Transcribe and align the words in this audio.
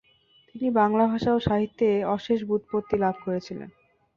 তিনি 0.49 0.67
বাংলা 0.79 1.03
ভাষা 1.07 1.29
ও 1.33 1.47
সাহিত্যে 1.47 1.87
অশেষ 2.15 2.39
ব্যুৎপত্তি 2.47 2.95
লাভ 2.97 3.15
করেছিলেন। 3.25 3.69